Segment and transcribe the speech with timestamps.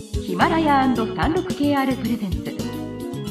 [0.00, 2.38] ヒマラヤ &36KR プレゼンツ。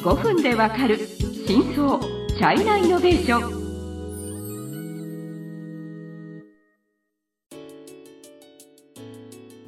[0.04, 0.98] 5分でわかる
[1.46, 3.60] 真相チャイナイノベーション。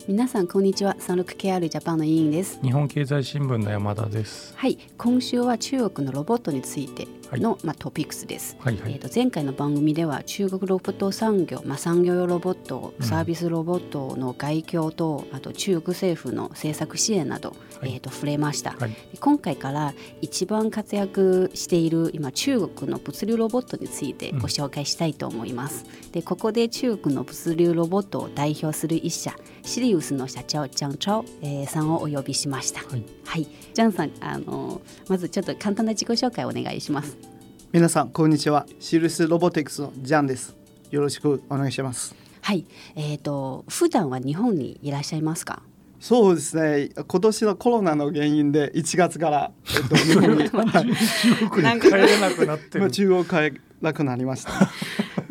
[0.06, 0.94] 皆さんこんにちは。
[1.00, 2.60] 三六 KR ジャパンの委員です。
[2.62, 4.54] 日本経済新聞の山田です。
[4.56, 4.78] はい。
[4.96, 7.08] 今週は中国のロボットについて
[7.40, 18.76] の、はい、まあ、トピックスです、はいはい、えーと、前回の番組では中国ロボット産業、まあ、産業用ロボットサービスロボットの外況と、うん、あと中国政府の政策支援など、はい、えーと、触れました、
[19.20, 32.80] 今回から一番活躍している今中国の物流ロボットについてご紹介したいと思います、うん、でここで中国の物流ロボットを代表する一社シリウスの社長ジャン・チョウ、えー、さんをお呼びしました。
[32.80, 37.16] はい、はい、ジャンさんあのまずちょっと簡単な自己紹介をお願いします。
[37.72, 38.66] 皆さんこんにちは。
[38.78, 40.54] シリウスロボティクスのジャンです。
[40.90, 42.14] よろしくお願いします。
[42.42, 45.62] はい、えっ、ー、と普段は日本にいらっしゃいますか？
[45.98, 46.90] そうですね。
[47.08, 52.90] 今年のコロナの原因で1月から、えっと、日本に 中国に帰れなくなってる。
[52.92, 54.52] 中国帰らくなりました。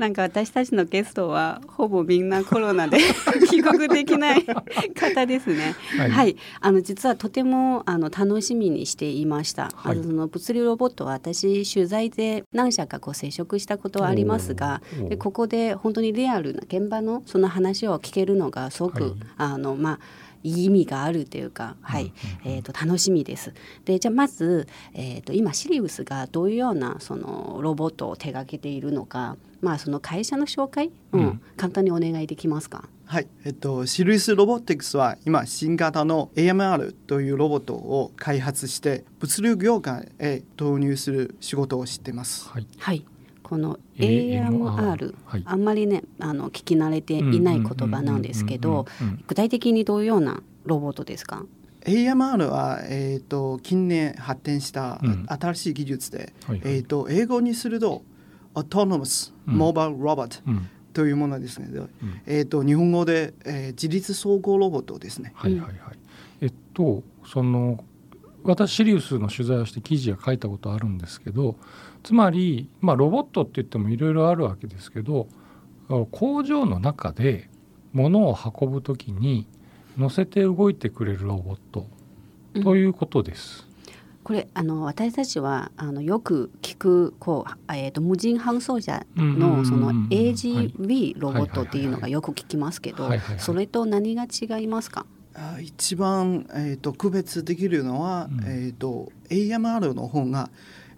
[0.02, 2.98] なんか私たちのゲストはほぼみんなコロナで
[3.52, 4.44] 帰国できない
[4.96, 5.76] 方ですね。
[5.96, 9.70] はい、はい、あの実はとてもあの楽しみにしていました。
[9.76, 20.00] はい、あのその物流ロボットは私取材で何社かこう接触したことはありますが、でここで本当にリアルな現場のその話を聞けるのがすごく、はい、あのまあ
[20.42, 22.12] 意味があるというか、はい、
[22.44, 23.54] えー、と楽しみです。
[23.86, 32.90] でじゃあまず、えー、と今シリウスがどういうようなそのロボットを手掛けているのか、まあ、その会社の紹介、うん、うん、簡単にお願いできますか？
[33.06, 42.48] はい、えっと、シリウスロボティクスは今新型の AMR というロボットを開発して物流業界へ導入する仕事をしています。
[42.50, 43.06] はい、はい。
[43.44, 48.86] この AMR、はい、あんまりねあの聞き慣れていない言葉なんですけど
[49.28, 51.44] 具体的にどういうようなロボットですか
[51.82, 58.04] ？AMR は、えーと、近年発展した新しい技術で、うんはいはい、えーと、英語にすると
[58.56, 61.90] Autonomous Mobile Robot、うん、というものですね、うん、
[62.26, 65.32] えーと、日本語で、えー、自立走行ロボットですね。
[65.36, 65.76] はいはいはい、
[66.42, 67.84] えっとその
[68.44, 71.56] 私シリウスの取材をして記事は書いたことあるんですけど
[72.02, 75.28] つまり、まあ、ロボットって言ってもいろいろあるわけですけど
[76.10, 77.50] 工場の中で
[77.94, 79.46] 物を運ぶ時に
[79.96, 81.86] 乗せて動いてくれるロボット
[82.64, 83.66] ということです。
[83.66, 83.71] うん
[84.24, 95.06] これあの私たちはあのよく聞くこう、えーと、無人搬送車のその AGV ロボットっていうのがよく聞きますけどそれと何が違いますか？
[95.62, 100.50] 一番、えーと、区別できるのは、うん、えーと AMR の方が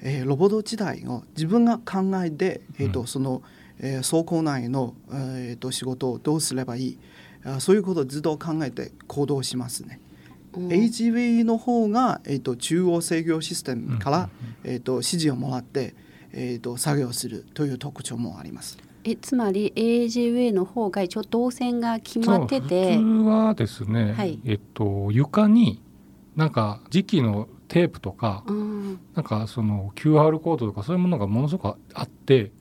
[0.05, 3.41] えー、ロボット自体を自分が考えて、えーと、うん、その、
[3.79, 6.97] えー、倉庫内の、えーと、仕事をどうすればいい？
[7.45, 10.01] あそういうことをずっと考えて行動しますね。
[10.55, 14.29] うん、HV の方が、えーと、中央制御システムから、
[14.63, 15.95] うん、えー、と指示をもらって、
[16.31, 18.77] えー、と作業するという特徴もあります。
[19.05, 25.81] えつまり AGV の方が一応動線が決まってて普通はですね、はい、えっと床に
[26.37, 32.51] なんか時期のテープとか、うん、なんかその QR コードとかそういうものがものすごくあって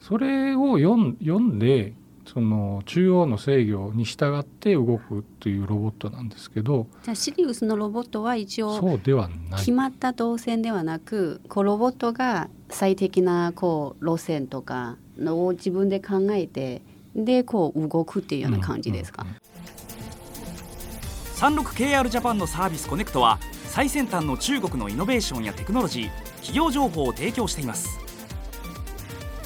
[0.00, 1.94] それを読んで
[2.26, 9.60] その中央の制御に従って動くというロボットなんですけどじゃあシリウスのロボットは一応そうではない。
[9.60, 16.82] 決まった動線ではなくこうロボットが最適なこう路線とかのを自分で考えて
[17.14, 28.04] でこう動くっていうような感じですか、うんうんうん、36KR ジャパンのサービスコネクトは最先端の中国のイノベーションやテクノロジー企業情報を提供しています。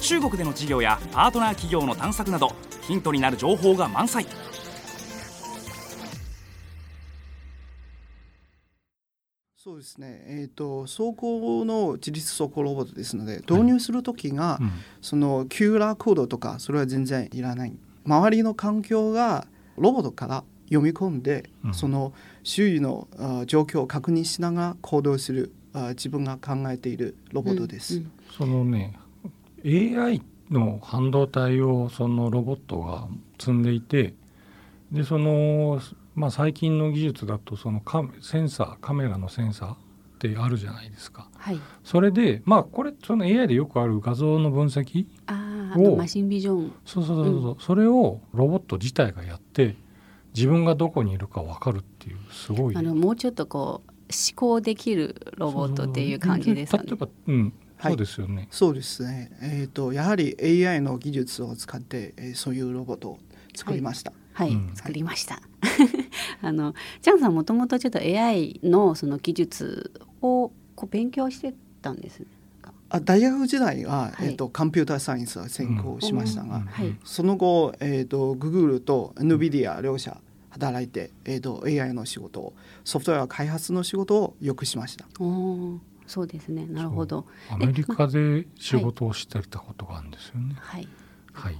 [0.01, 2.53] 中国での事業やパートナー企業の探索など
[2.89, 4.25] ヒントになる情報が満載。
[9.55, 17.77] そうですね、えーと、走行の自立走行ロボットですので導入する時が、はいうん、その QR コードとかそれは全然いらない。
[18.05, 19.45] 周りの環境が
[19.77, 23.07] ロボットから読み込んで、うん、その周囲の
[23.45, 25.53] 状況を確認しながら行動する
[25.89, 27.97] 自分が考えているロボットです。
[27.97, 28.97] うんうん、そのね
[29.63, 33.07] AI の半導体をそのロボットが
[33.37, 34.13] 積んでいて
[34.91, 35.79] でその、
[36.15, 39.77] まあ、最近の技術だとそのカセンサーカメラのセンサーっ
[40.19, 41.29] てあるじゃないですか。
[41.37, 45.05] はい、それでまあこれその AI でよくある画像の分析
[45.77, 46.73] をマシンビジョン。
[46.85, 49.75] そうそうそうそう、うん、それをロボット自体がやって
[50.35, 52.75] 自分がどこにいるか分かるっていうすごい。
[52.75, 56.83] あのもうちょっとこう思考できるロボットっていう感じですかね。
[56.87, 58.47] 例えば、うん、そうですよね。
[58.51, 59.31] そうですね。
[59.41, 63.19] えっ、ー、とやはり AI の技術を使って、えー、そういうロボットを
[63.55, 64.11] 作りました。
[64.33, 65.41] はい、はい、うん、作りました。
[66.41, 69.91] あのチャンさんもともとちょっと AI のその技術
[70.21, 72.25] をこう勉強してたんですね。
[72.91, 82.53] あ大学時代は、はい、えーと、コンピューターサイエンスは専攻しましたが、うんはい、その後、えーと、グ Google と NVIDIA 両社働いて、えーと、AI の仕事を
[82.83, 85.05] ソフトウェア開発の仕事をよくしました。
[85.19, 85.79] お
[86.09, 86.65] そうですね。
[86.65, 87.27] なるほど。
[87.51, 90.55] アメリカで仕事をしてたことがあるんですよね。
[90.57, 90.87] はい、
[91.33, 91.57] はい。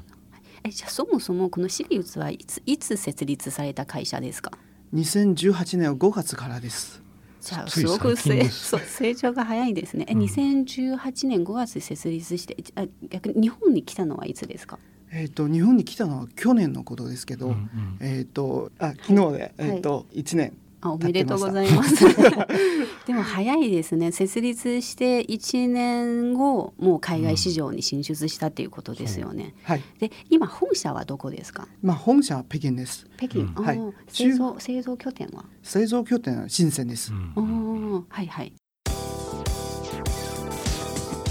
[0.63, 4.51] えじゃあそもそもこのシリウスはいついつ設立された会社ですか
[4.96, 7.04] ？2018年5月からです。
[7.42, 10.06] じゃあすごく成成長が早いですね。
[10.10, 14.80] え、うん、2018年5月設立してあ逆に日本に来たのはいつですか？
[15.12, 22.06] えーと、日本に来たのは去年のことですけど、うんうん、えーと、あ昨日で、はい、えーと、1年あおめでとうございます。
[23.06, 24.12] でも早いですね。
[24.12, 29.56] 設立して1年後もう海外市場に進出したっていうことですよね。
[29.58, 29.84] うん、はい。
[30.00, 31.68] で今本社はどこですか？
[31.81, 33.08] まあ本社は北京です。
[33.18, 33.42] 北京。
[33.42, 33.81] うん、はい。
[34.08, 35.46] 製造製造拠点は？
[35.64, 37.12] 製造拠点は深センです。
[37.36, 38.54] うん、おはいはい。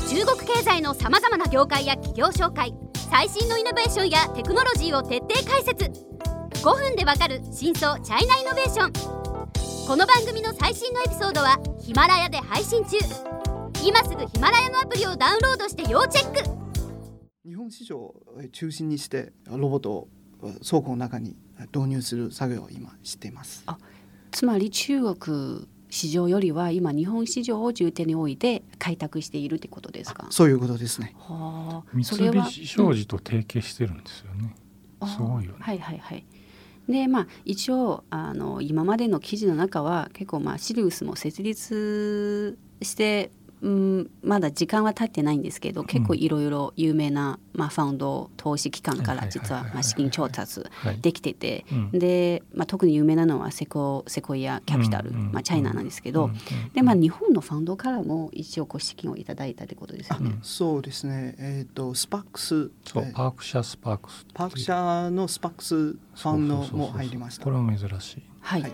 [0.08, 2.74] 中国経済のさまざまな業界や企業紹介、
[3.10, 5.84] 最新のイノベーションやテクノロジーを徹底解説。
[6.62, 8.88] 5分でわかる真相チャイナイノベーショ
[9.24, 9.27] ン。
[9.88, 12.98] この番組の最新のエピソードはヒマラヤで配信中。
[13.82, 16.50] 今すぐヒマラヤのアプリをダウンロードして要チェック。
[17.46, 18.14] 日本市場を
[18.52, 20.08] 中心にしてロボットを
[20.62, 21.38] 倉庫の中に
[21.74, 23.62] 導入する作業を今しています。
[23.64, 23.78] あ
[24.30, 30.26] つまり中国市場よりは今日本市場を重点に置いて開拓しているってことですか？
[30.28, 31.14] そういうことですね。
[31.16, 31.90] はあ。
[31.94, 34.54] 三菱商事と提携してるんですよね、
[35.00, 35.58] うん、すごいよね。
[35.60, 36.26] はいはいはい
[36.88, 43.30] でまあ一応あの今までの記事の中は結構まあシリウスも設立して
[43.60, 50.62] うん、まだ時間は経ってないんですけど結構いろいろ有名な、まあ、ファウンド投資機関から実はまあ資金調達
[51.00, 56.30] できてて、で、まあ、特に有名なのはセコセコイアキャピタル、まあ、チャイナなんですけど、
[56.72, 60.38] でまあ、日本のファウンドからも一応こう資金をいただいたということですよね。
[60.42, 62.70] そうですね、えーと、スパックス。
[62.84, 64.26] そう、パーク社スパークス。
[64.32, 67.44] パーク社のスパックスファンドも入りました。
[67.44, 68.22] これは珍しい。
[68.40, 68.72] はい、はい、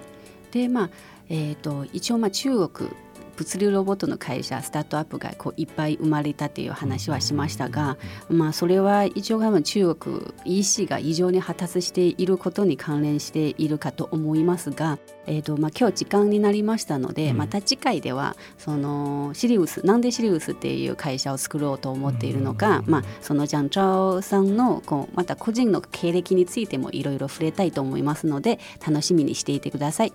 [0.53, 0.91] でまあ
[1.29, 2.91] えーと一応まあ中国
[3.37, 7.97] 物流ロボットの会社スタートアップがこういっぱい生まれたという話はしましたが、
[8.29, 30.13] まあ、それは一応中国 EC が異常に発達していることに関連しているかと思いますが、えーとまあ、今日時間になりましたので、また次回ではそのシリウスなんでシリウスっていう会社を作ろうと思っているのか、まあ、そのジャンチャオさんのこうまた個人の経歴についてもいろいろ触れたいと思いますので楽しみにしていてください。